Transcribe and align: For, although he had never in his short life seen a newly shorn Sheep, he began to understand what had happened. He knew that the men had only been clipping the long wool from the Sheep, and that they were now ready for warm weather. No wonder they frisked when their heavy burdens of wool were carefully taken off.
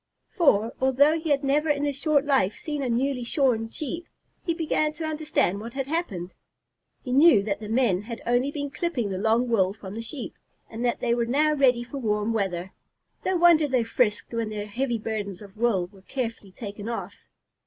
For, 0.31 0.73
although 0.81 1.19
he 1.19 1.29
had 1.29 1.43
never 1.43 1.69
in 1.69 1.85
his 1.85 1.95
short 1.95 2.25
life 2.25 2.55
seen 2.57 2.81
a 2.81 2.89
newly 2.89 3.23
shorn 3.23 3.69
Sheep, 3.69 4.07
he 4.43 4.51
began 4.51 4.93
to 4.93 5.05
understand 5.05 5.59
what 5.59 5.73
had 5.73 5.85
happened. 5.85 6.33
He 7.03 7.11
knew 7.11 7.43
that 7.43 7.59
the 7.59 7.69
men 7.69 8.01
had 8.01 8.19
only 8.25 8.49
been 8.49 8.71
clipping 8.71 9.11
the 9.11 9.19
long 9.19 9.47
wool 9.47 9.73
from 9.73 9.93
the 9.93 10.01
Sheep, 10.01 10.33
and 10.71 10.83
that 10.83 11.01
they 11.01 11.13
were 11.13 11.27
now 11.27 11.53
ready 11.53 11.83
for 11.83 11.99
warm 11.99 12.33
weather. 12.33 12.73
No 13.23 13.37
wonder 13.37 13.67
they 13.67 13.83
frisked 13.83 14.33
when 14.33 14.49
their 14.49 14.65
heavy 14.65 14.97
burdens 14.97 15.39
of 15.39 15.55
wool 15.55 15.85
were 15.85 16.01
carefully 16.01 16.51
taken 16.51 16.89
off. 16.89 17.13